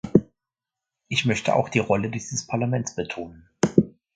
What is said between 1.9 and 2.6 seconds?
dieses